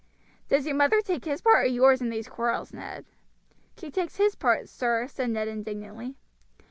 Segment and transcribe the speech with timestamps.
[0.49, 3.05] "Does your mother take his part or yours in these quarrels, Ned?"
[3.77, 6.17] "She takes his part, sir," said Ned indignantly.